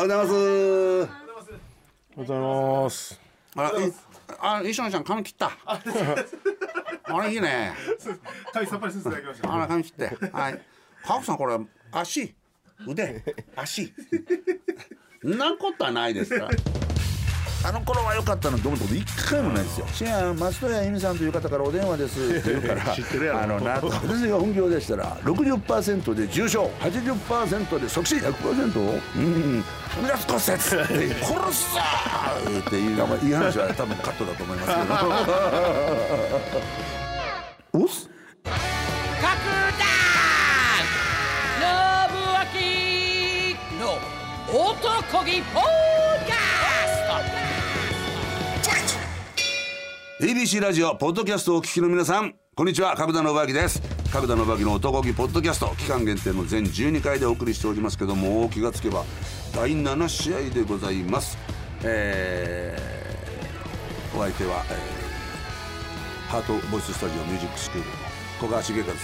[0.00, 1.08] ありがとう
[2.16, 3.20] ございます。
[3.56, 4.08] ありがとうございます
[4.42, 5.50] あいあ石野ちゃん髪切った。
[5.66, 7.74] あれいいね。
[8.54, 9.52] はいさっぱりさせていただきました。
[9.54, 10.16] あら髪切って。
[10.32, 10.62] はい。
[11.04, 11.58] 川さんこれ
[11.92, 12.34] 足？
[12.86, 13.22] 腕？
[13.56, 13.92] 足？
[15.26, 16.50] んなことはないですから
[17.62, 29.64] あの頃は良かったのと思ったこと一回もないですよ「シェア松任谷由実さんという方からお電話です」って言うから知ってるやろあのな 私が本業でしたら60%で重症80%で即死100%うん
[29.96, 30.40] 離脱骨折。
[30.40, 30.60] 殺
[31.52, 31.80] すぞ
[32.60, 34.68] っていうまあいい話は多分カットだと思います
[37.72, 37.82] けど。
[37.82, 38.08] おっす。
[38.44, 38.54] 角
[39.78, 39.84] 田
[42.12, 43.98] 信明の
[44.48, 45.62] 男気ポッ
[46.26, 46.29] キ
[50.20, 52.94] ABC ラジオポッドキャストをお聞きの皆さんこんにちは。
[52.94, 53.80] 角田信明です。
[54.12, 59.04] 角田信明の男気ポッドキャスト期間限定の全12回でお送りしておりますけども気がつけば
[59.54, 61.38] 第7試合でございます。
[61.84, 67.96] えー、お相手は、えー、ハートボイススタジオミュージックスクールの
[68.40, 68.96] 古賀重和先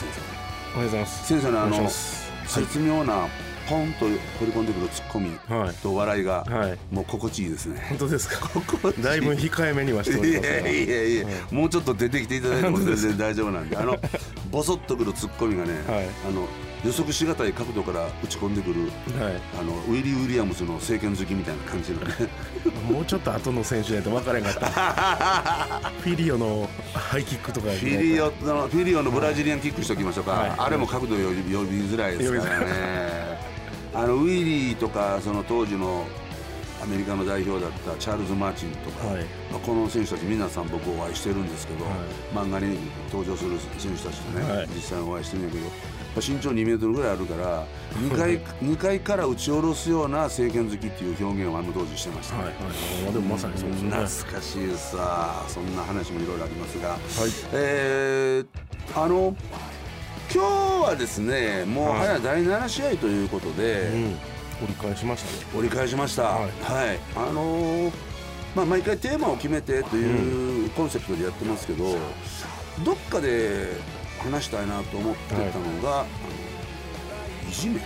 [0.74, 1.34] おはようございます。
[1.34, 3.26] 生先生のあの絶妙な
[3.68, 4.10] ポンと掘
[4.46, 5.74] り込んでくるツッコミはい。
[5.76, 6.78] と笑いが、はい。
[6.90, 7.84] もう心地いいですね。
[7.88, 8.48] 本当ですか？
[8.48, 9.02] 心地いい。
[9.02, 13.98] だいぶ控えめにはしておいりますがやいやいや、もうちょっと出てきていただいても全然 大丈夫なんであの
[14.50, 16.06] ボソッとくるツッコミがね、はい。
[16.28, 16.46] あの
[16.84, 18.82] 予測しがたい角度から打ち込んでくる
[19.20, 19.34] はい。
[19.58, 22.14] あのウィリー・ウィリアムスの政権好きみたいな感じのね。
[22.88, 25.90] もうちょっと後の選手じゃないと分からへんかった。
[26.02, 30.52] フィリオのハイキックとかフィリオのフィリオのブラジリアンキックしておきましょうか、はい。
[30.56, 33.46] あれも角度呼び呼びづらいですからね
[33.96, 36.06] あのウィリーとかその当時の
[36.82, 39.24] アメリカの代表だったチャールズ・マーチンとか、はい。
[39.50, 41.94] まあ、この選手たち皆さん僕お会いしてるんですけど、はい。
[42.34, 42.78] 漫画に
[43.10, 44.68] 登場する選手たちとね、はい。
[44.74, 45.64] 実際にお会いしてるんやけど
[46.16, 52.52] 身長2メートルぐらいあるから2階 ,2 階から打ち下ろすような政権好きっていう表現をあの当時してましたね、はい
[53.04, 53.12] はい。
[53.12, 53.90] でもまさにそうですね。
[53.90, 56.98] 懐かしいさそんな話もいろいろありますが、はい。
[57.52, 58.46] えー
[58.94, 59.36] あの
[60.32, 62.06] 今日はですねもうはい。
[62.08, 64.04] 早第7試合ということで、うん。
[64.62, 65.58] 折り返しましたね。
[65.58, 66.22] 折り返しました。
[66.22, 66.96] は、はい。
[66.96, 67.92] いあのー
[68.54, 71.98] まあ毎回テーマを決めてというコンセプトでやってますけど、
[72.84, 73.68] どっかで
[74.18, 76.08] 話したいなと思ってたのが、あの
[77.50, 77.80] いじめ、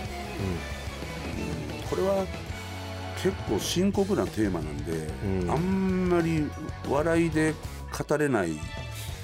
[1.89, 2.25] これは
[3.21, 4.91] 結構深刻なテーマなんで、
[5.25, 5.51] うん。
[5.51, 6.49] あんまり
[6.89, 7.53] 笑いで
[8.07, 8.57] 語れない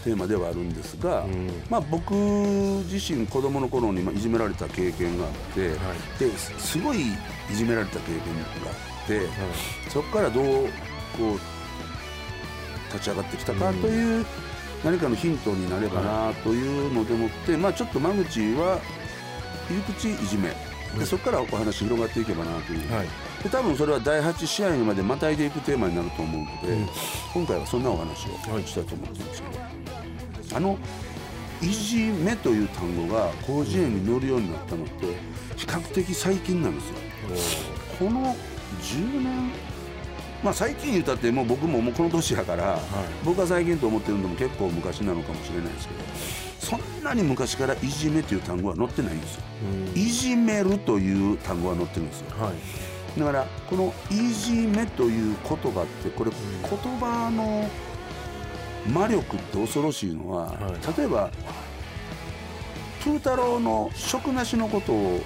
[0.08, 1.52] テーマではあるんですが、うん。
[1.70, 6.20] まあ、僕自身子供の頃にまあいじめられた経験があって、はい。
[6.20, 7.16] ですすごいい
[7.54, 9.28] じめられた経験があって、
[9.90, 14.26] そこからどうこう立ち上がってきたかという、
[14.86, 18.80] 何かのヒントになればなというのでもって、まあ、ちょっと間口は
[19.70, 20.56] 入り口いじめ。
[20.98, 23.08] でそこからお話広がっていけばなという、はい。
[23.44, 26.88] で多分それは第8試合までまたいでいくテーマになると思うので、うん。
[27.34, 28.16] 今回はそんなお話を
[28.66, 29.60] したいと思ってるんですけど、
[30.58, 30.76] あの
[31.62, 35.06] いじめという単語が広辞苑に載るようになったのって
[35.56, 36.96] 比較的最近なんですよ。
[38.00, 38.36] この
[38.82, 39.52] 10年
[40.44, 42.80] まあ最近言ったってもう僕ももうこの年やから、
[43.24, 46.04] 僕が最近と思ってるのも結構昔なのかもしれないですけど
[46.60, 49.44] そんなに昔からいじめという単語は載ってないんですよ。
[49.94, 52.28] うんいじめるという単語は載ってるんですよ。
[52.40, 52.54] はい
[53.20, 56.32] だからこの「いじめ」という言葉ってこれ
[56.62, 57.68] 言葉の
[58.86, 60.98] 魔力って恐ろしいのは、はい。
[60.98, 61.30] 例えば
[63.04, 65.22] プー太郎の食なしのことを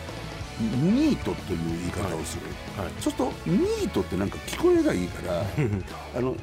[0.60, 2.46] ニートという言い方をする、
[2.78, 2.92] はい。
[3.00, 5.44] そうするとニートってなんか聞こえがいいから
[6.16, 6.36] あの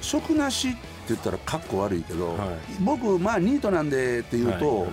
[0.00, 2.48] 食なしって言ったらかっこ悪いけど、はい。
[2.80, 4.92] 僕まあニートなんでって言うと、はいはい。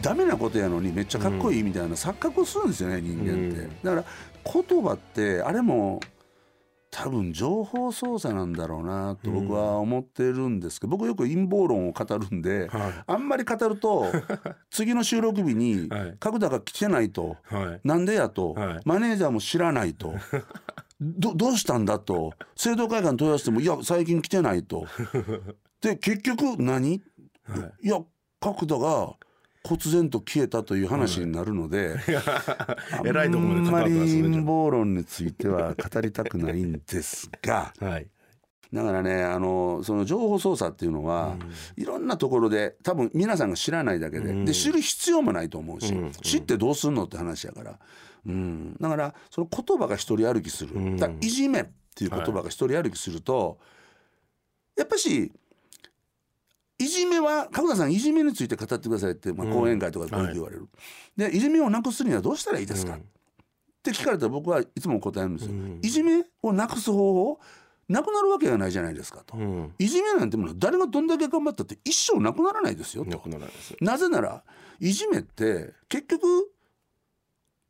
[0.00, 3.70] ダメなことやのにめっちゃかっこいいみたいな錯覚をするんですよね、人間って、うん。
[3.82, 4.04] だから
[4.68, 6.00] 言葉ってあれも
[6.90, 12.92] 多分情報操作なんだろうなと僕は思ってるんですけど、僕よく陰謀論を語るんで、はい。
[13.06, 14.06] あんまり語ると
[14.70, 16.16] 次の収録日にはい。
[16.18, 17.80] 角田が来てないと、はい。
[17.86, 18.80] なんでやと、はい。
[18.84, 20.14] マネージャーも知らないと
[21.00, 24.86] どどうしたんだと生徒会館問い合わせてもいや最近来てないと。
[25.80, 27.02] で結局何、い、
[27.82, 28.00] や
[28.40, 29.14] 角田が
[29.62, 31.96] 忽然と消えたという話になるので、
[33.04, 38.06] えらいとこまであんまり陰謀論については語りたくないんですがはい
[38.72, 41.36] だからねあのその情報操作っていうのは、
[41.76, 47.78] いろんなところで多分皆さんが知らないだけで,、うんで知る必要もないと思うし、うん知ってどうすんのって話やから、
[48.26, 51.64] うん、だからその言葉が一人歩きする、だいじめっ
[51.96, 53.58] ていう言葉が一人歩きすると、
[54.76, 55.32] やっぱし
[56.80, 59.52] いじめは角田さんいじめについて語ってくださいって、まあ、うん。
[59.52, 60.66] 講演会とかでこう言われる、
[61.14, 63.00] でいじめをなくすにはどうしたらいいですか、うん。
[63.00, 63.02] っ
[63.82, 67.40] て聞かれたら僕はいつも答えるんですよ、いじめをなくす方法
[67.86, 69.74] なくなるわけがないじゃないですかと、うん。
[69.78, 73.20] いじめなんてものは誰がどんだけ頑張ったって一生なくならないですよと。
[73.80, 74.42] なぜなら
[74.78, 76.50] いじめって結局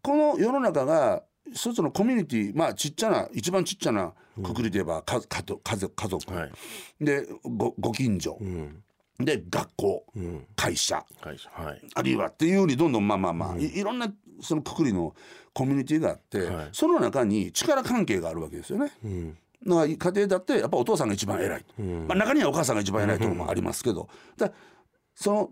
[0.02, 6.52] この世の中が一つのコミュニティまあちっちゃな一番ちっちゃなくくりで言えば、か家族家族家族、はい。
[7.00, 8.84] でごご近所、うん
[9.24, 10.46] で学校うん。
[10.56, 11.04] 会社。
[11.20, 11.82] 会社はい。
[11.94, 15.14] あるいはっていうようにどんどんまあまあまあ、いいろんなそのくくりの
[15.52, 16.68] コミュニティがあって、はい。
[16.72, 18.92] その中に力関係があるわけですよね。
[19.04, 19.38] うん。
[19.66, 21.64] だから家庭だってやっぱお父さんが一番偉い、
[22.08, 24.08] まあ、中にはお母さんが一番偉いところもありますけど、
[24.38, 24.50] だ
[25.14, 25.50] その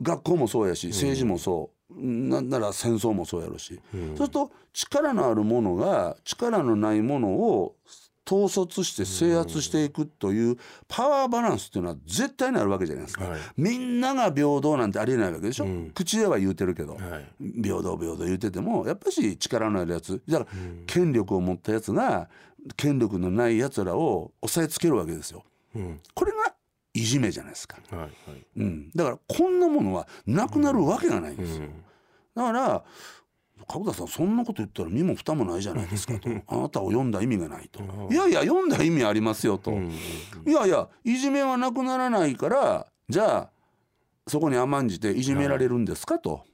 [0.00, 7.76] 学校もそうやし政治もそう、なんなら戦争もそうやろし、そうすると力のあるものが力のないものを
[8.26, 10.56] 統率して制圧していくという
[10.88, 13.40] パワーバランスっていうのは絶対にあるわけじゃないですか、はい。
[13.56, 17.62] みんなが平等なんてありえないわけでしょ、口では言うてるけど、はい。
[17.62, 20.50] 平等平等言うててもやっぱし力のあるやつだから
[20.86, 22.28] 権力を持ったやつが
[22.76, 25.44] 権力のないやつらを押さえつけるわけですよ。
[25.74, 26.00] うん。
[26.14, 26.54] これが
[26.94, 28.10] いじめじゃないですか、はいはい。
[28.58, 31.64] うん、だからこんなものはなくなるわけがないんですよ。
[31.64, 31.72] うん。
[32.34, 32.84] だから
[33.68, 36.28] 角田さんそんなこと言ったら身も蓋もないじゃないですかと。
[36.46, 37.80] あなたを読んだ意味がないと。
[38.10, 39.90] いやいや読んだ意味ありますよと、うん
[40.46, 43.50] いやいやいじめはなくならないからじゃあ
[44.26, 46.44] そこに甘んじていじめられるんですかと、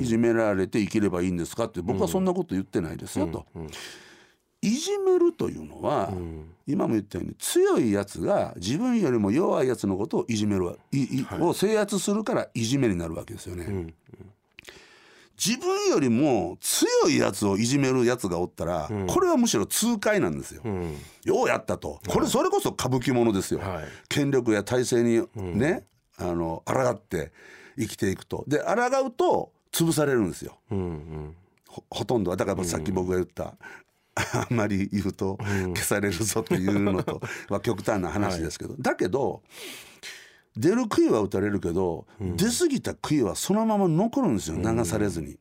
[0.00, 3.46] いじめられて生きればいいんですかって僕はそんなこと言ってないですよと、
[4.62, 6.12] いじめるというのは、
[6.66, 13.94] 今も言ったように強いやつが自分よりも弱いやつのことをいじめるわいいを制圧するからいじめになるわけですよね。
[15.44, 20.60] 自分よりも強いやつをいじめるやつがおったら、これはむしろ痛快なんですよ。
[20.64, 20.96] うん。
[21.24, 22.00] ようやったと。
[22.06, 23.84] これそれこそ歌舞伎ものですよ、はい。
[24.10, 25.86] 権力や体制にね、
[26.18, 27.32] あの抗って
[27.78, 28.44] 生きていくと。
[28.46, 30.58] で抗うと潰されるんですよ。
[30.70, 31.36] うんうん。
[31.66, 32.36] ほほとんどは。
[32.36, 33.54] だからさっき僕が言った、
[34.14, 39.42] あんまり言うと消されるぞっていうのと は極端な話ですけど、だけど
[40.56, 45.38] 出る杭は打たれるけど、出過ぎた杭はそのまま残るんですよ流されずに。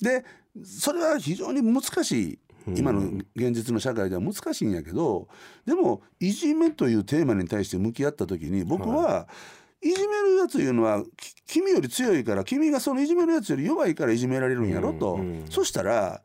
[0.00, 0.24] で
[0.64, 2.38] それは非常に難しい。
[2.66, 3.00] 今の
[3.36, 5.28] 現実の社会では難しいんやけど
[5.66, 9.28] でもいじめというテーマに対して向き合った時に僕は、
[9.82, 9.92] い。
[9.92, 15.20] じめるやついうのはき君より強いから君がそのいじめるやつより弱いからいじめられるんやろと、
[15.50, 16.22] そしたら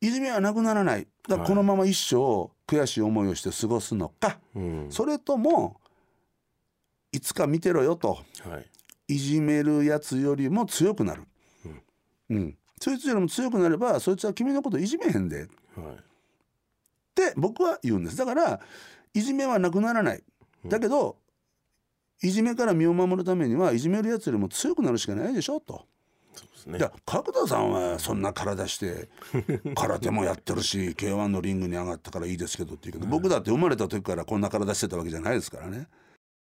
[0.00, 1.08] いじめはなくならない。
[1.28, 4.86] だからこのまま一生悔しい思いをして過ごすのか、うん。
[4.88, 5.80] それとも
[7.12, 8.58] いつか見てろよとは
[9.08, 9.14] い。
[9.14, 11.24] いじめるやつよりも強くなる、
[12.30, 12.56] うん。
[12.80, 15.44] そいつよりも強くなればそいつは君のこといじめへんで。
[15.44, 15.96] っはい。
[17.14, 18.16] て僕は言うんです。
[18.16, 18.60] だから
[19.12, 20.22] いじめはなくならない。
[20.66, 21.16] だけど、
[22.22, 25.84] いじめから身を守るためにはいじめるやつよりも強くなるしかないでしょと。
[26.34, 26.78] そうですね。
[26.78, 29.10] いや角田さんはそんな体して
[29.74, 35.88] 空手もやってるし k 1のリングに上がったからいいですけどって言うけど僕だって生まれた時からこんな体してたわけじゃないですからね。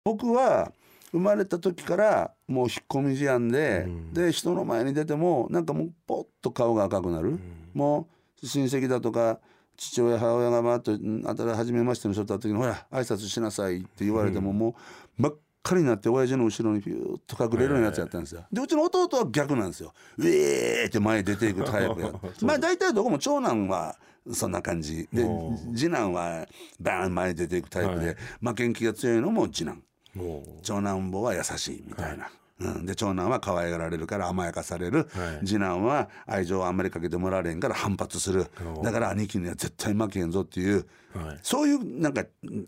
[0.04, 0.72] 僕は
[1.12, 7.40] 生まれた時からもう引っ込み思案で、で人の前に出てもなんかもうポッと顔が赤くなる、
[7.74, 8.08] も
[8.42, 9.40] う親戚だとか
[9.76, 14.76] 父親母親がバーッとうん「あたら初めましての人と会った時にほら挨拶しなさい」って言われても、も
[15.18, 18.46] う真っ赤になって親父の後ろにピューッと隠れるようなやつやったんですよ。
[18.52, 19.94] でうちの弟は逆なんですよ。
[20.18, 22.12] ウェーって前に出ていくタイプや。
[22.44, 23.98] まあ大体どこも長男は
[24.32, 25.08] そんな感じ。
[25.12, 26.46] でお次男は
[26.80, 28.16] バーン前に出ていくタイプで、はい。
[28.42, 29.82] 負けん気が強いのも次男。
[30.20, 32.30] も長男坊は優しいみたいな。
[32.60, 35.48] うん、で長男は可愛がられるから甘やかされる、はい。
[35.48, 38.48] 次男は愛情をあんまりかけてもらわれんから反発する。
[38.78, 40.86] おだから兄貴には絶対負けへんぞっていう
[41.16, 41.40] うはい。
[41.42, 42.68] そういうなんかうん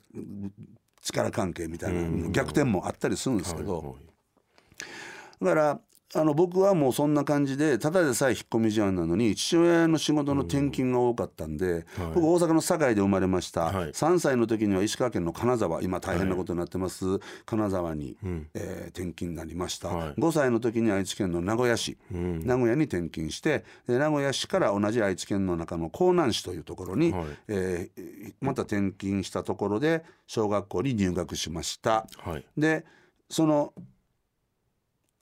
[1.02, 5.46] 力関係みたいな逆転もあったりするんですけど、はい。
[5.46, 5.80] だから
[6.14, 13.92] あの僕はもうそんな感じでただでさえ引っ込み思案なのに父親の仕事の転勤が多かったんで、僕大阪の堺で生まれました、はい。
[13.92, 18.18] 3歳の時には石川県の金沢今大変なことになってます、金沢に、
[18.54, 20.14] えー転勤になりました、はい。
[20.16, 27.26] 5歳の時に愛知県の名古屋市、名古屋に転勤してで名古屋市から同じ愛知県の中の江南市というところに、はい。
[27.48, 32.08] えーまた転勤したところで小学校に入学しました。
[32.18, 32.46] はい。
[32.58, 32.86] で
[33.30, 33.74] その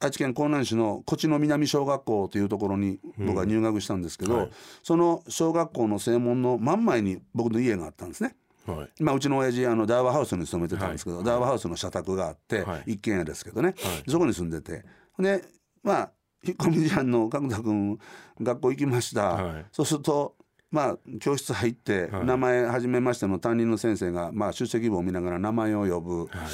[0.01, 4.51] 愛知県江南市のこちの南小学校というところに僕は入学したんですけど、はい。
[4.81, 8.35] その小学校の正門の真ん前に僕の家があったんですね。
[8.65, 9.03] はい。
[9.03, 12.93] まあ、うちの親父あのダーワハウスに勤めてたんですけど、ダーワハウスの社宅があって、はい。
[12.93, 14.09] 一軒家ですけどね、はい。
[14.09, 14.85] そこに住んでて。
[15.19, 15.43] で
[15.83, 16.11] まあ
[16.45, 17.99] 引っ込み思案の角田君
[18.41, 19.65] 学校行きました、はい。
[19.73, 20.35] そうすると
[20.71, 22.25] まあ教室入って、はい。
[22.25, 26.27] 名前初めましての担任の先生が、まあ、出席簿を見ながら名前を呼ぶ。
[26.27, 26.47] はい。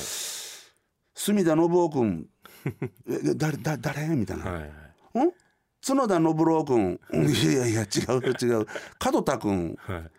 [1.17, 2.25] 隅田信夫君
[3.09, 4.07] え誰だ誰？
[4.07, 5.27] みたいな、はいはい。
[5.27, 5.31] ん？
[5.85, 6.99] 角田信郎君。
[7.11, 8.67] うんいやいや違う違う。
[9.11, 9.77] 門田君。
[9.79, 10.11] はい。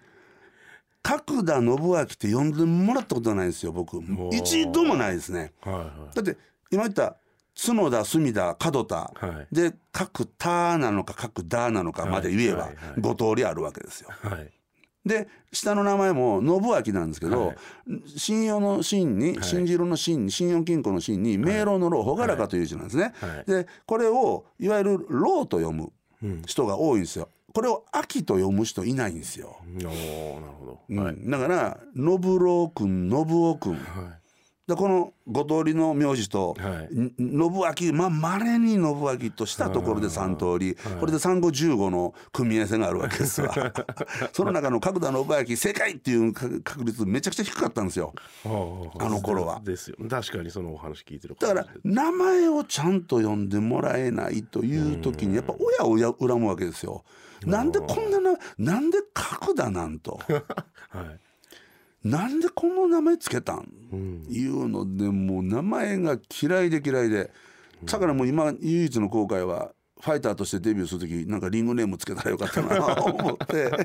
[1.03, 3.99] 角田信明って呼んでもらったことないんですよ僕。
[3.99, 4.37] ー。
[4.37, 5.53] 一度もないですね。
[5.61, 6.37] はいはだって
[6.71, 7.17] 今言った
[7.65, 9.55] 角田隅田門田、はい。
[9.55, 14.11] で各「田」なのか各「田」なのかまで言えばはいはいはい5通りあるわけですよ。
[14.25, 14.53] いはい
[15.07, 17.57] で下の名前も信明なんですけど、はい。
[18.17, 19.45] 信用の信に、はい。
[19.45, 23.15] 信じるの信に信用金庫の信に明朗の朗朗らかという字なんですね。
[23.21, 23.51] はい。
[23.51, 26.43] でこれをいわゆる朗と読むうん。
[26.47, 27.29] 人が多いんですよ。
[27.55, 29.57] これを秋と読む人いないんですよ。
[29.65, 30.99] なるほど、うん。
[30.99, 31.17] はい。
[31.25, 33.75] だから信郎君信夫君。
[33.75, 34.25] はい
[34.67, 36.95] でこの五通りの名字と、はい。
[36.95, 43.55] ん信明まあまれに信明としたところで3通り、これで三五十五の組み合わせがあるわけですわ。
[44.33, 48.13] その中の角田信明正解っていう確確率めちゃくちゃ低かったんですよ。
[48.45, 49.61] あの頃は。
[49.63, 49.97] ですよ。
[50.11, 57.05] 確かにそのお話聞いてるだから名前をちゃんと呼んでもらえないという時にやっぱ親をや恨むわけですよ。
[57.45, 60.19] なんでこんなななんで角田なんと？
[60.91, 61.21] はい
[62.11, 63.67] なんでこの名前つけたん？
[63.93, 64.27] うん。
[64.29, 67.31] いうのでもう名前が嫌いで嫌いで。
[67.85, 73.71] だからもう今唯一の後悔はファイターとしてデビューする時なんかリングネームつけたらよかったなと 思って。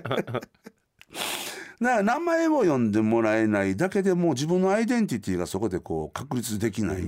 [1.81, 7.03] だから名前を呼んでもらえないだけでもう自分のアイデンティティがそこでこう確立できない。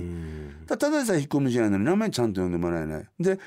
[0.66, 3.08] だただでさえ引っ込み思案なのに名前ちゃんと呼んでもらえない。
[3.20, 3.38] で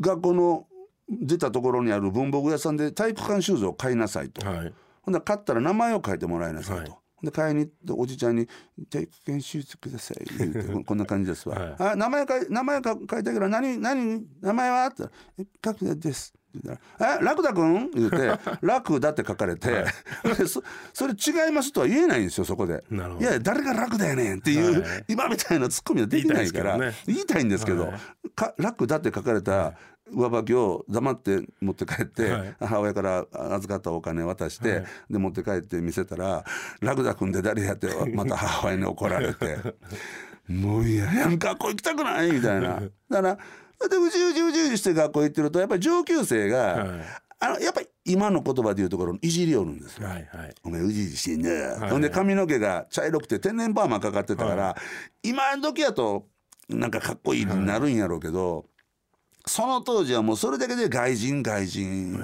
[0.00, 0.66] 学校の
[1.10, 4.46] 出たところにある文房具屋さんで体育館シューズを買いなさいと。
[4.48, 4.72] はい
[5.04, 6.92] ほんなら買ったら名前を書いてもらいなさいと。
[6.92, 8.46] はいで買いに行っておじちゃんに
[8.90, 11.58] 「体育研修室ください」言うてこ こんな感じですわ。
[11.58, 15.10] はいあ名前名前か書いたけど何何名前は?」って言っ
[15.60, 19.86] たら「え角田です」って言ったら「えラクダ君?」言うて「ラクダ」って書かれて、
[20.36, 22.84] でそそれ違いますとは言えないんですよそこで。
[22.90, 29.72] なるほどいや誰がラクダやねんっていう、はい今みたいなツッコミはできないから言いたいんですけどはいかラクダって書かれた
[30.12, 36.44] 上履きを黙って持って帰って、はい母親から預かったお金渡して、はいで持って帰って見せたら
[36.80, 39.56] 「ラクダ君で誰や?」ってまた母親に怒られて
[40.48, 42.80] 「もう嫌やん学校行きたくない」みたいな。
[43.10, 43.38] だから
[43.88, 50.08] でうじうじうじうじして学校行ってるとやっぱり上級生が、はいあのやっぱり今の言葉でいうところのいじりよるんですよ。
[50.08, 54.76] はいはいお前うじうじしてんね、いほんで髪の毛が茶色くて天然パーマかかってたから、
[55.22, 56.26] 今時やと
[56.70, 58.64] なんかかっこいいになるんやろうけど、
[59.46, 62.18] その当時はもうそれだけで外人外人、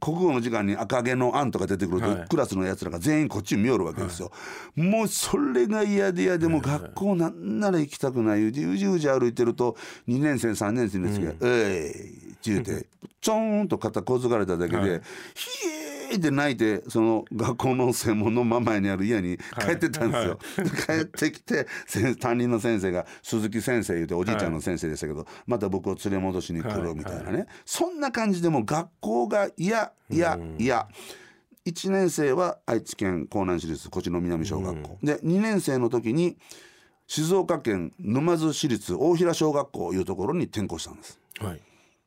[0.00, 2.28] 国語の時間に赤毛の「あん」とか出てくると、はい。
[2.28, 4.30] クラスのやつらが全員こっち見よるわけですよ、
[4.76, 8.44] もうそれが嫌で嫌でもう学校なんなら行きたくない。
[8.44, 9.76] うじうじうじ歩いてると
[10.08, 12.86] 2年生3年生ですけど「えい」って言うて
[13.20, 15.02] ちょーんと肩こづかれただけではい
[15.34, 20.38] 「ひえー」って泣いてその学校の専門のママにある家に帰ってったんですよ。
[20.56, 30.88] で帰ってきて先担任の先生が鈴木先生言うておじいちゃんの先生でしたけど、また僕を連れ戻しに来るみたいなね、そんな感じでもう学校が嫌嫌嫌。
[31.64, 36.36] 1年生は愛知県江南市立こちの南小学校、で2年生の時に
[37.06, 41.20] 静岡県沼津市立大平小学校いうところに転校したんです。
[41.38, 41.60] はい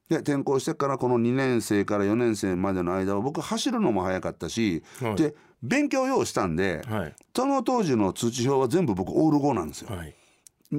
[0.10, 5.16] で転校してからこの2年生から4年生までの間は僕走るのも早かったし、はい。
[5.16, 7.16] で勉強用したんで、はい。
[7.36, 9.96] その当時の通知表は全部僕オール5なんですよ。
[9.96, 10.16] はい。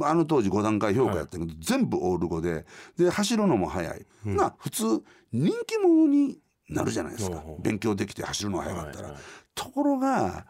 [0.02, 2.66] あの当時5段階評価やったけど、全部オール5で
[2.98, 5.02] で走るのも早い、まあ普通
[5.32, 7.62] 人気者になるじゃないですか、ほうほう。
[7.62, 9.22] 勉強できて走るのが早かったら、はいはい。
[9.54, 10.46] ところが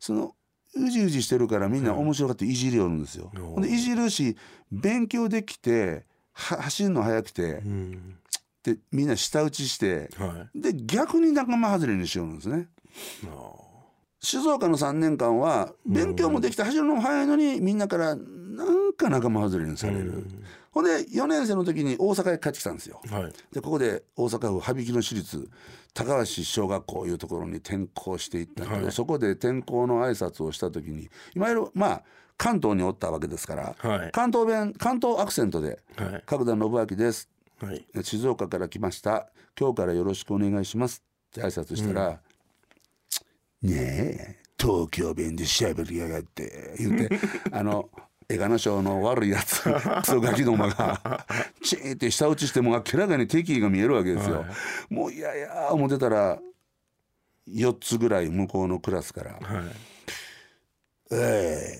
[0.00, 0.34] その
[0.74, 4.36] うじうじしてるからみんな面白がっていじりよるんですよ、でいじるし
[4.70, 6.02] 勉強できては
[6.38, 8.16] 走るの早くて、うん。
[8.62, 10.60] でみんな舌打ちしてはい。
[10.60, 12.68] で逆に仲間外れにしよるんですね。
[13.26, 13.52] あ
[14.20, 18.16] 静岡の3年間は勉強もできて走るのも早いのにみんなから
[18.58, 20.26] なんか仲間外れにされる、
[20.72, 23.00] ほんで4年生の時に大阪へ帰ってきたんですよ。
[23.06, 23.32] ーはい。
[23.52, 25.48] でここで大阪府羽曳野市立
[25.94, 28.92] 高橋小学校いうところに転校していったけど、はい。
[28.92, 32.02] そこで転校の挨拶をした時にいわゆるまあ
[32.36, 34.10] 関東におったわけですから、はい。
[34.10, 37.28] 関東弁関東アクセントではい「角田信明です」
[37.62, 37.86] はい。
[38.02, 39.28] 静岡から来ました。
[39.58, 41.04] 今日からよろしくお願いします。
[41.30, 42.20] って挨拶したら
[43.62, 47.20] 「ねえ東京弁でしゃべりやがって」言うて
[47.52, 47.88] あの
[48.30, 49.70] 絵画の賞の悪いやつ ク
[50.04, 51.26] ソガキどもが
[51.62, 54.44] チーンって舌打ちしても明らかに敵意が見えるわけですよ。
[54.90, 56.38] もういやいや思ってたら
[57.48, 59.40] 4つぐらい向こうのクラスからはい
[61.12, 61.78] 「え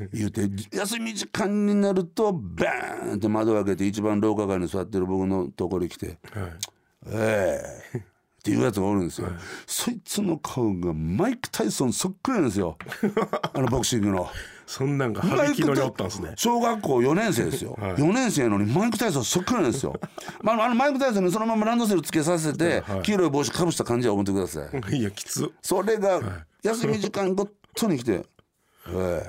[0.00, 0.42] え言うて
[0.76, 6.50] 休み時間になるとバーンって窓を開けて一番廊下側に座ってる僕のところに来てはい
[7.08, 7.62] 「え
[7.94, 8.15] え
[8.46, 9.28] っていうやつがおるんですよ、
[9.66, 12.78] そいつの顔がマイク・タイソンそっくりなんですよ。
[13.52, 14.30] あのボクシングの。
[14.66, 17.92] そんなんが羽きのにおったんですね小学校4年生ですよ、はい。
[17.94, 19.94] 4年生やのにマイク・タイソンそっくりなんですよ、
[20.42, 23.02] まあ、あのマイク・タイソンにそのままランドセルつけさせて、はい。
[23.02, 25.52] 黄色い帽子かぶした感じは思ってください、いやきつ。
[25.62, 26.20] それが
[26.64, 28.26] 休み時間ごっとに来て
[28.92, 29.22] 「おい。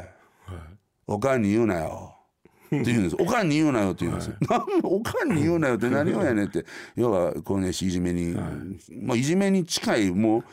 [1.05, 2.15] おかんに言うなよ」
[2.67, 6.65] って言うんです「おかんに言うなよ」って言うんですよ「なんおかんに言うなよ」って何をやねんって。
[6.95, 8.35] 要はこうねいじめに、
[9.01, 10.43] まあ、いじめに近いもう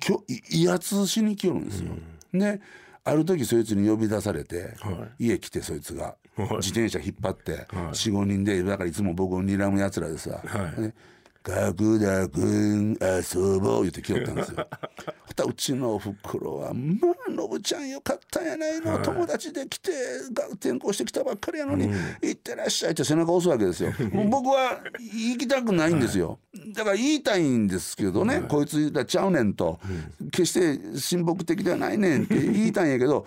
[0.00, 1.92] きょい威圧しに来よるんですよ。
[2.32, 2.60] で
[3.04, 6.56] ある時そいつに呼び出されて、は家来てそいつが、はい。
[6.56, 10.80] 自転車引っ張って、45人でだからいつも僕を睨むやつらでさ「はい。
[10.82, 10.94] ね
[11.48, 14.66] 角田君遊ぼう」言って来よったんですよ。
[15.26, 19.92] ほ たうちのおふくろは「まあノブちゃんよかったんやないの、友達で来て
[20.32, 21.88] が転校してきたばっかりやのに、
[22.22, 23.92] 行ってらっしゃい」って背中押すわけですよ。
[24.28, 26.38] 僕は行きたくないんですよ。
[26.74, 29.78] だから言いたいんですけどね、こいつらちゃうねんと、
[30.30, 33.24] 決して親睦的ではないねんって言いたいんやけど。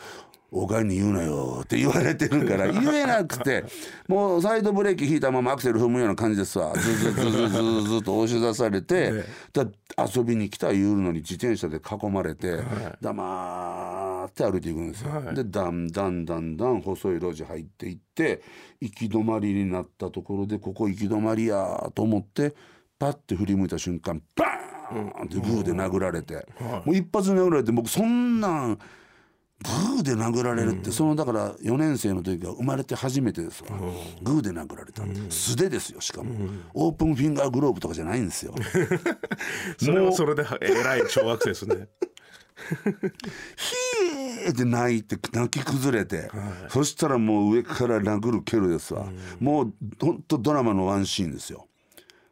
[0.53, 3.63] おかんに言うなよって言われてるから 言えなくて
[4.07, 9.65] もうサイドブレーキ引いたままアクセル踏むような感じですわずずずずずずと押し出されてだ
[9.97, 12.59] 遊びに来た言うのに自転車で囲まれて
[12.99, 15.33] 黙って歩いていくんですよ。
[15.33, 18.41] でだんだんだんだん細い路地入っていって
[18.81, 22.53] 行き止まりになったところでここ行き止まりやと思って
[22.99, 26.45] パッて振り向いた瞬間バーンってグーで殴られて、
[26.85, 28.79] もう一発で殴られて僕そんなん
[29.63, 33.69] グーで殴られるって、そのだから4年生の時が生まれて初めてですわ、
[34.21, 36.35] グーで殴られた、素手ですよしかも、
[36.73, 38.55] オープンフィンガーグローブとかじゃないんですよ。
[39.77, 41.87] それはそれでえらい小学生ですね。
[42.71, 46.29] ヒーって泣いて泣き崩れて、
[46.69, 49.07] そしたらもう上から殴る蹴るですわ、
[49.39, 51.67] もうほんとドラマのワンシーンですよ。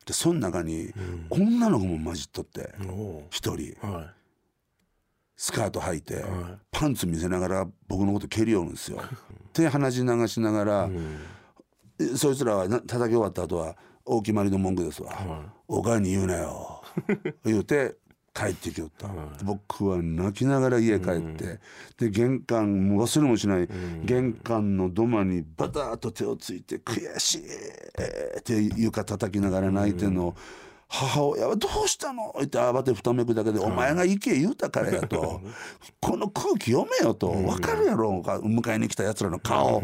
[0.06, 0.92] でその中に
[1.30, 3.76] 女の子も混じっとってお一人。
[3.84, 4.14] おは
[5.42, 6.26] スカート履いて、
[6.70, 9.02] パンツ見せながら僕のこと蹴りよるんですよ。
[9.54, 10.90] 手鼻血流しながら、
[11.98, 15.14] えそいつらはな叩き終わった後は大決まりの文句ですわ。
[15.70, 16.82] おかんに言うなよ。
[17.46, 17.96] 言うて
[18.34, 19.08] 帰ってきよった、
[19.46, 21.62] 僕は泣きながら家帰って、
[21.98, 23.70] で玄関もう忘れもしない、
[24.04, 27.42] 玄関の土間にバターッと手をついて悔しい
[28.40, 30.36] って床叩きながら泣いてんのを
[30.92, 35.40] 母親は「どうしたの?」って慌てふためくだけで「お前が行け言うたからや」と
[36.02, 38.22] 「この空気読めよ」と「分かるやろ？
[38.24, 39.84] か迎えに来たやつらの顔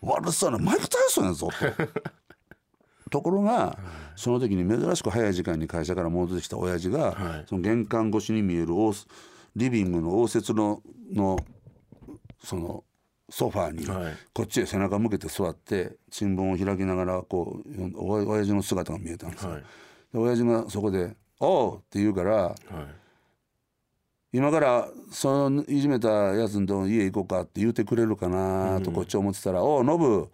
[0.00, 1.54] 悪そうなマイク・タイソンやぞ」と。
[3.10, 3.76] ところが
[4.14, 7.44] その時に珍しく早い時間に会社から戻ってきた親父が、はい。
[7.48, 8.94] その玄関越しに見える応
[9.56, 10.80] リビングの応接の
[11.12, 11.36] の
[12.44, 12.84] その
[13.28, 14.14] ソファーに、はい。
[14.32, 19.50] こっちへ背中向けて座って新聞を開きながらこう親父の姿が見えたんですよ。
[19.50, 19.64] はい
[20.12, 22.56] で親父がそこで「おう!」って言うからはい。
[24.32, 30.28] 今からそのいじめたやつのとこ家行こうかって言うてくれるかなとこっち思ってたら「おうノブ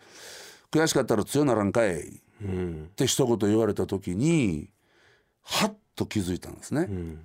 [0.71, 2.13] 悔しかったら強ならんかい」っ
[2.43, 2.91] うん。
[2.95, 4.69] て一言言われた時に
[5.43, 6.83] はっと気づいたんですね。
[6.83, 7.21] うん。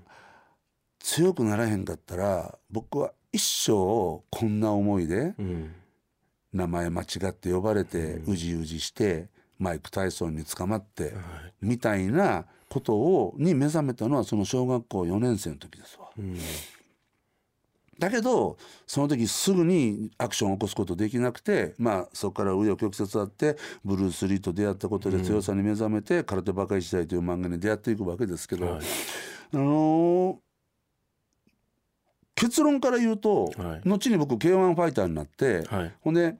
[1.00, 3.72] 強くならへんかったら僕は一生
[4.30, 5.74] こんな思いでうん。
[6.54, 9.28] 名前間違って呼ばれてうじうじして
[9.62, 11.14] マイク・タイソンに捕まって
[11.62, 16.10] みたいなことをに目覚めたのはその小学校4年生の時ですわ。
[16.18, 16.38] うん。
[18.00, 28.82] だけどその時すぐにアクションを起こすことできなくてまあそこから紆余曲折あってブルース・リーと出会ったことで強さに目覚めて「空手バカ一代」という漫画に出会っていくわけですけど、はい。
[29.54, 30.38] あのー
[32.34, 33.88] 結論から言うと、はい。
[33.88, 35.94] 後に僕 k 1ファイターになって、はい。
[36.02, 36.38] ほんで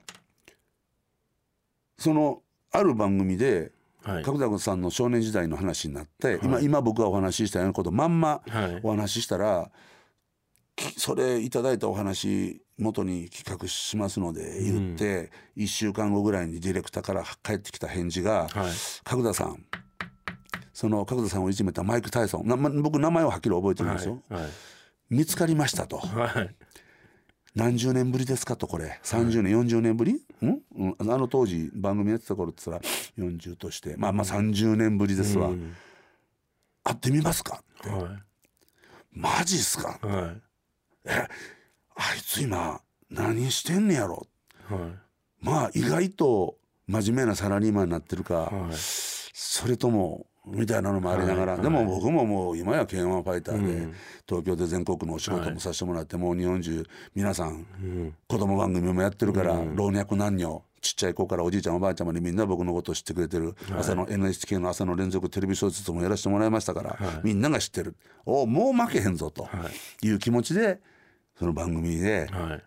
[1.96, 3.72] そのある番組で
[4.04, 4.24] はい。
[4.24, 8.80] 角田さんの少年時代の話になって、今今僕がお話ししたようなことまんまはい。
[8.82, 9.70] お話ししたら、
[10.74, 18.72] きそれいただいたお話元に企画しますので言って、1週間後ぐらいにディレクターから返ってきた返事がはい
[19.04, 19.64] 「角田さん
[20.72, 24.42] その角田さんをいじめたマイク・タイソン僕名前をはっきり覚えてるんですよ、はい。
[25.10, 25.98] 見つかりましたと。
[25.98, 26.54] はい
[27.54, 28.98] 何十年ぶりですかとこれ。
[29.02, 30.62] 30年、40年ぶり、うん？
[30.74, 33.94] うん、あの当時番組やってた頃って言ったら40として。
[33.96, 35.74] まあまあ30年ぶりですわ、うん。
[36.82, 37.62] 会ってみますか？
[37.84, 38.18] は
[39.12, 40.00] マジっすか？
[40.02, 40.42] いはい。
[41.04, 44.26] あいつ今何してんねやろ？
[44.70, 44.80] はい。
[45.40, 48.74] まあ意外と真面目なサラリーマンになってるか、はい。
[48.74, 53.94] それともみたいなのもありながら、はいでも僕ももう今や k 1ファイターで、うん。
[54.26, 58.14] 東京で全国のお仕事もさせてもらって、もう日本中皆さんうん。
[58.26, 67.94] 子供番組もやってるから、老若男女ちっちゃい子からおじいちゃんおばあちゃんまでみんな僕のことを知ってくれてる、朝の NHK の朝の連続テレビ小説もやらせてもらいましたから、みんなが知ってる。
[68.26, 69.48] おもう負けへんぞと
[70.02, 70.10] い。
[70.10, 70.80] う気持ちで
[71.38, 72.62] その番組で、はい。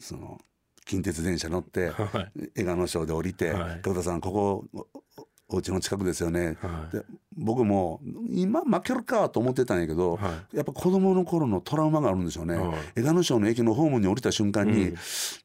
[0.00, 0.38] その
[0.86, 2.50] 近鉄電車乗って、はい。
[2.56, 6.96] 江賀野省で降りてはい「角田さんここおお家の近くですよね」はい。
[6.96, 7.04] で
[7.36, 12.78] 僕も今負けるかと思ってたんやけど、はやっぱ子供の頃のトラウマがあるんでしょうね、はい。
[12.96, 14.92] 江賀野省の駅のホームに降りた瞬間に、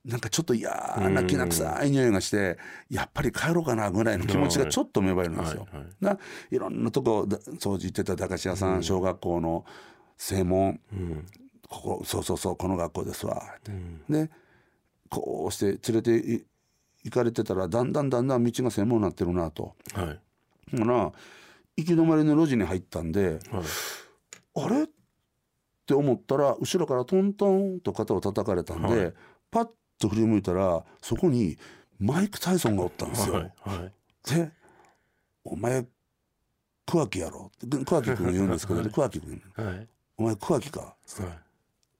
[0.04, 0.72] なんかちょっと嫌
[1.12, 2.58] なきな臭い匂いがして
[2.90, 5.68] やっぱり帰ろうかなぐらいの気持ちがちょっと芽生えるんですよ。
[5.72, 6.16] は
[6.52, 9.64] いろんなとこだ掃除行ってた駄菓子屋さん、小学校の
[10.18, 10.80] 正門。
[10.92, 11.26] うん。
[11.70, 13.42] ここそうそうそうこの学校ですわ。
[13.58, 14.02] って、ん。
[14.10, 14.30] で
[15.10, 16.44] こうして連れてい
[17.04, 19.76] 行かれてたらだんだんだんだん道が専門になってるなと。
[19.94, 20.78] はい。
[20.78, 21.12] ほな
[21.76, 23.64] 行き止まりの路地に入ったんではい。
[24.56, 24.84] あれ？
[24.84, 24.88] っ
[25.86, 29.14] て思ったら後ろからトントンと肩を叩かれたんで、はい。
[29.52, 31.58] パッと振り向いたらそこに
[32.00, 33.36] マイク・タイソンがおったんですよ。
[33.36, 33.94] はいはい。
[34.30, 34.52] で
[35.44, 35.86] 「お前
[36.86, 39.42] 桑木やろ」って桑木君言うんですけど、ね、桑木君。
[39.56, 39.88] はい
[40.18, 40.96] 「お前桑木か」はい。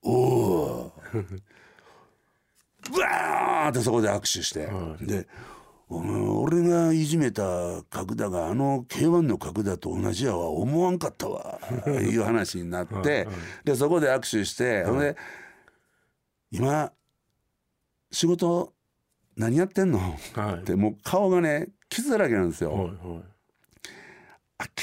[0.04, 0.94] おお
[2.92, 5.06] うわーってそこで握手して、はい。
[5.06, 5.28] で
[5.90, 7.44] 俺がいじめた
[7.90, 10.50] 角田があの K1 の角田と同じやわ。
[10.50, 11.60] 思わんかったわ。
[11.88, 13.36] いう話になって、はいはい。
[13.66, 15.16] でそこで握手して、ほんで
[16.52, 16.92] 今
[18.12, 18.74] 仕事
[19.36, 20.00] 何やってんの？
[20.34, 20.62] はい。
[20.62, 22.72] ってもう顔がね傷だらけなんですよ。
[22.74, 22.98] はいはい。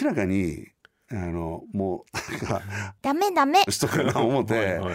[0.00, 0.68] 明らかに
[1.10, 2.62] あのもうなんか
[3.02, 3.62] ダメダメ。
[3.68, 4.54] 人かな思って。
[4.54, 4.94] はいはい。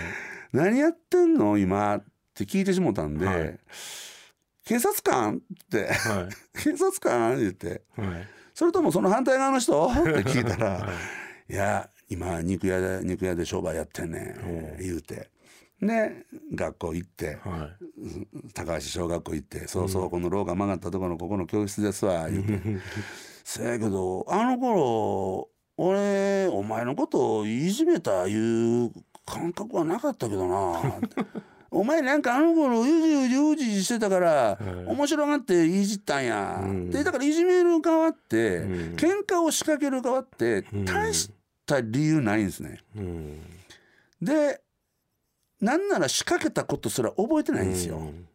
[0.54, 1.58] 何やってんの？
[1.58, 1.96] 今。
[1.96, 2.04] っ
[2.36, 3.60] て聞いてしもたんで、はい。
[4.66, 6.28] 警察官っては
[6.62, 7.84] 警察官って言って
[8.54, 9.88] それともその反対側の人？
[9.88, 10.90] って聞いたら、、は
[11.50, 11.54] い。
[11.54, 15.30] や今肉屋で肉屋で商売やってんねん言うて。
[15.82, 17.70] で学校行っては
[18.54, 22.62] 高橋小学校行って「そうそうこの廊下曲がったところのここの教室ですわ」言うて。
[23.44, 28.92] せやけどあの頃俺お前のことをいじめたいう
[29.26, 31.00] 感覚はなかったけどな
[31.76, 36.90] お前なんかあの頃うじうじうじしてたから、い面白がっていじったんや、うん。
[36.90, 38.96] でだからいじめる側って、うん。
[38.96, 40.86] 喧嘩を仕掛ける側ってん。
[40.86, 41.30] 大し
[41.66, 42.80] た理由ないんですね。
[42.96, 43.42] いうん。
[44.22, 44.62] で
[45.60, 47.98] なんなら仕掛けたことすら覚えてないんですよ。
[47.98, 48.26] うん。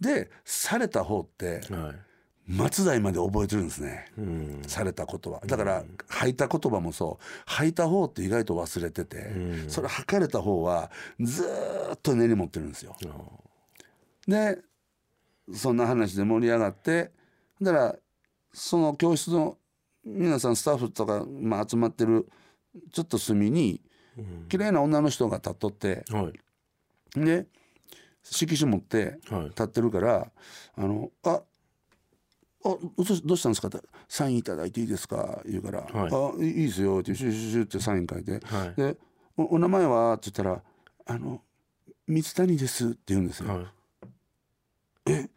[0.00, 2.05] でされた方ってはい
[2.48, 4.06] 末代まで覚えてるんですね。
[4.16, 4.62] うん。
[4.66, 5.40] されたことは。
[5.46, 7.24] だから吐いた言葉もそう。
[7.46, 9.70] 吐いた方って意外と忘れてて、うん。
[9.70, 12.96] それ吐かれた方はずーっと根に持ってるんですよ。
[13.04, 14.30] あ。
[14.30, 14.58] で
[15.52, 17.12] そんな話で盛り上がって
[17.60, 17.96] だから
[18.52, 19.58] その教室の
[20.04, 22.28] 皆さんスタッフとか、まあ、集まってる
[22.92, 23.80] ちょっと隅に
[24.16, 24.46] うん。
[24.48, 27.20] 綺麗な女の人が立っとってはい。
[27.20, 27.46] で
[28.22, 29.44] 色紙持ってはい。
[29.46, 30.30] 立ってるから
[30.76, 31.42] 「あのあ
[32.66, 32.76] あ
[33.24, 36.40] どうしたんですか?」って「サインいただいていいですか?」言うから「はい。
[36.40, 38.40] あいいですよ」ってシュシュシュってサイン書いて。
[38.44, 38.74] はい。
[38.74, 38.96] で
[39.36, 40.62] お「お名前は?」って言ったら
[41.06, 41.42] 「あの
[42.06, 43.48] 水谷です」って言うんですよ。
[43.54, 43.66] はい。
[45.06, 45.30] え？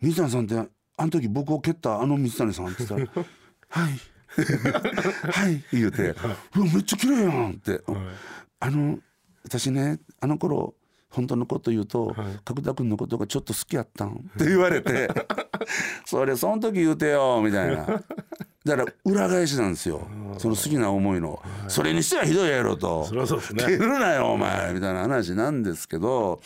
[0.00, 0.56] 水谷さんって
[0.96, 2.66] あの時僕を蹴ったあの水谷さん？
[2.68, 3.26] って言ったら
[3.68, 3.98] 「はい」
[5.32, 5.64] はい。
[5.72, 6.10] 言うて
[6.56, 7.72] 「うわめっちゃ綺麗やん」って。
[7.72, 7.82] はい。
[8.60, 8.98] あの
[9.44, 10.74] 私ねあの頃
[11.10, 12.16] 本当のこと言うと、はい。
[12.44, 15.10] 角田君のことがちょっと好きやったんって言われて
[16.06, 18.02] それその時言うてよみたいな。
[18.64, 20.06] だから裏返しなんですよ。
[20.38, 23.08] その好きな思いの、それにしてはひどいやろと。
[23.10, 23.64] うですね。
[23.64, 26.40] 蹴るなよお前みたいな話なんですけど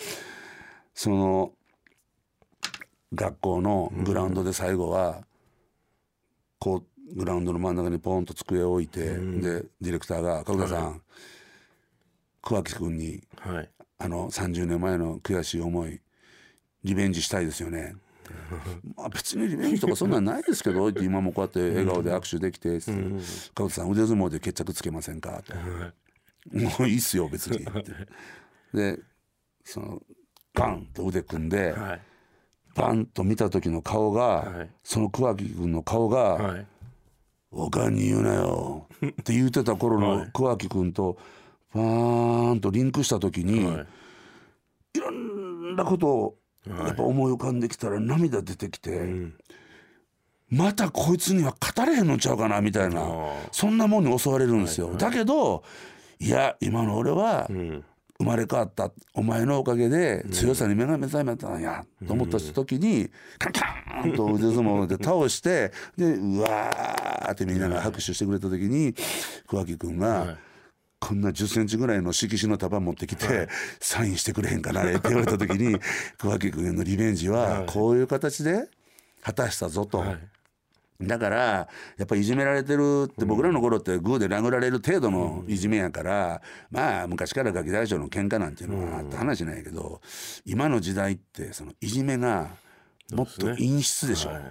[0.94, 1.53] その
[3.14, 5.24] 学校のグラウンドで最後は
[6.59, 11.03] こうグラウンドの真ん中にポンと机を置いて、でディレクターが「角田さん、
[12.42, 16.00] 桑木君にはいあの30年前の悔しい思い
[16.83, 17.94] リベンジしたいですよね」
[18.96, 22.78] まあ別にリベンジとかそんなんないですけど 今もこうやって笑顔で握手できて
[23.54, 25.54] 「角田さん腕相撲で決着つけませんか?」と。
[26.52, 27.59] もういいっすよ別に。
[27.59, 27.92] って
[28.74, 29.00] で
[29.64, 30.02] その
[30.52, 32.00] バンと腕組んで、はい。
[32.74, 34.70] バンと見た時の顔が、はい。
[34.83, 36.66] その桑木君の顔がはい
[37.50, 41.16] 「おかんに言うなよ」って言ってた頃の桑木君と
[41.74, 43.87] バーンとリンクした時に、はい。
[44.98, 49.34] いろんなことをやっぱ思い浮かんできたら涙出てきて、うん。
[50.50, 54.94] またこいつには語れへんのちゃうかなみたいなあそんなもんに襲われるんですよ。
[54.94, 55.64] だけど
[56.20, 57.84] いや今の俺はうん。
[58.18, 68.94] 生まれ変わったお前のおかげで強さに目が目覚めたんやと思った時にカンカーンと腕相撲で倒してでうわーってみんなが拍手してくれた時に
[69.48, 70.26] 桑木君はい。
[70.28, 70.38] が
[71.07, 75.79] こんな1 0ンチぐらいの色紙の束持ってきてサインしてくれへんかなって言われた時に
[76.17, 78.69] 桑木君へのリベンジはこういう形で
[79.23, 80.19] 果たしたぞと、はい。
[81.03, 81.37] だから
[81.99, 86.40] やっぱりいじめられてるって僕らの頃ってグーで殴られる程度のいじめやから、
[86.71, 90.01] まあ昔からガキ大将の喧嘩なんていうのはあった話なんやけど
[90.47, 92.49] 今の時代ってそのいじめが
[93.12, 94.31] もっと陰湿でしょ。
[94.31, 94.43] はい。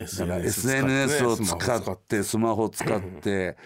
[0.00, 2.22] だから SNS を使って。
[2.24, 3.56] スマホ使って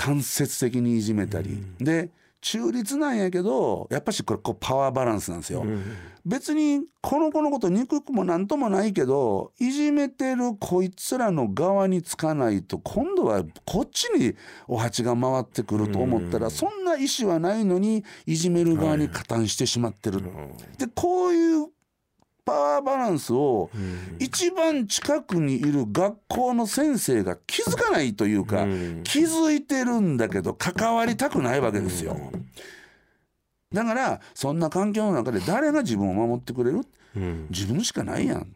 [0.00, 2.10] 間接的にいじめたり、で
[2.40, 5.62] 中立なんやけどやっぱしこれこうパワーバランスなんですよ、
[6.24, 14.34] 別にこの子のこと憎くもなんともないけどいじめてるこいつらの側につかないと今度はこっちに
[14.68, 20.22] お鉢が回ってくると思ったら、そんな意思はないのにいじめる側に加担してしまってる、
[20.78, 21.66] でこういう
[22.50, 23.70] パワーバランスを
[24.18, 28.66] 一番近くにいる学校の先生が気づかないというか、
[29.04, 32.16] 気づいてるんだけど関わりたくないわけですよ。
[33.72, 36.80] だからそんな環境の中で誰が自分を守ってくれる？
[37.14, 37.46] うん。
[37.50, 38.52] 自分しかないやん。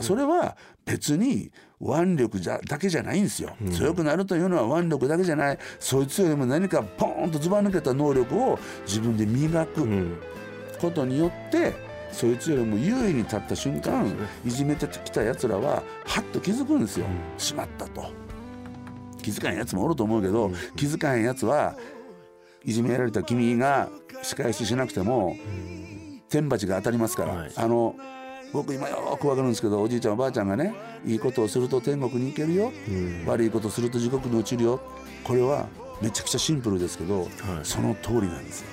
[0.00, 5.58] それは別に腕力じゃだけじゃないんですよ、強くなるというのは腕力だけじゃない。
[5.78, 10.16] そいつよりも何かポーンとずば抜けた能力を自分で磨くうん。
[10.80, 11.72] ことによって
[12.14, 18.06] そいつよりも優位に立った瞬間、いじめてきたやつらははっと気づくんですよ、しまったと。
[19.20, 21.76] 気づかんやつもおると思うけど、気づかんやつは
[22.64, 23.88] いじめられた君が
[24.22, 25.36] 仕返ししなくても、
[26.28, 27.52] 天罰が当たりますから、はい。
[27.56, 27.96] あの
[28.52, 30.72] 僕今よくわかるんですけどおじいちゃんおばあちゃんがね
[31.04, 32.72] いいことをすると天国に行けるよ、
[33.26, 34.80] 悪いことをすると地獄に落ちるよ。
[35.24, 35.66] これは
[36.00, 37.28] めちゃくちゃシンプルですけど、
[37.64, 38.66] その通りなんですよ、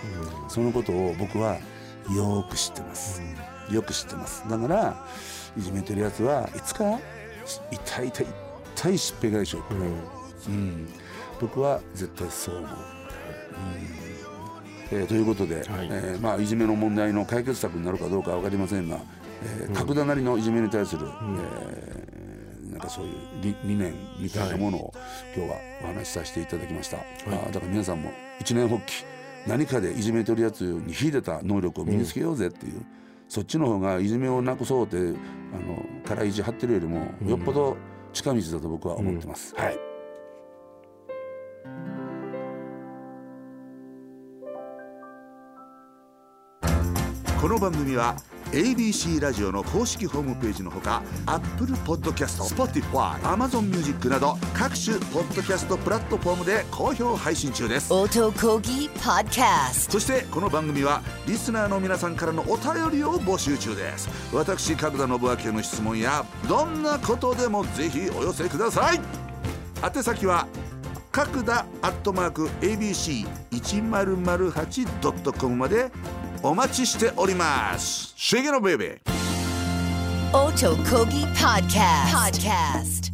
[0.50, 1.58] そのことを僕は
[2.10, 3.22] よく知ってます、
[3.70, 4.44] よく知ってます。
[4.50, 5.06] だから
[5.58, 7.00] いじめてるやつはいつか
[7.72, 8.26] 痛い痛い
[8.76, 9.84] 痛いしっぺ返しを食らう、
[10.48, 10.90] うん。
[11.40, 12.70] 僕は絶対そう思う、
[14.92, 15.00] うん。
[15.00, 15.66] えーということで、はい。
[15.92, 19.00] えーまあ、いじめの問題の解決策になるかどうかは分かりませんが、
[19.44, 24.94] えー格田なりのいじめに対する、えーなんかそういう理理念みたいなものを、
[25.36, 29.04] 今日はお話しさせていただきました、あーだから皆さんも一年発起
[29.48, 32.86] 何かでいじめてるやつに秀でた能力を身につけようぜっていう、
[33.28, 37.78] そっちの方がいじめをなくそうってあのからいじ張ってるよりもよっぽど
[38.14, 39.56] 近道だと僕は思ってます。
[39.56, 39.78] はい。
[47.42, 48.16] この番組は
[48.52, 57.94] ABC ラジオの公式ホームページのほか Apple Podcast、Spotify、Amazon Music など各種ポッドキャストプラットフォームで好評配信中です。
[57.94, 64.10] 音こぎ Podcast そしてこの番組はリスナーの皆さんからのお便りを募集中です。
[64.34, 69.00] 私角田信明への質問やどんなことでもぜひお寄せください。
[69.82, 70.46] 宛先は
[71.12, 75.92] 角田アットマーク ABC1008.com まで
[76.44, 78.14] お待ちしております。
[78.16, 79.22] シェゲロベイベー
[80.34, 83.11] 音こぎ Podcast Podcast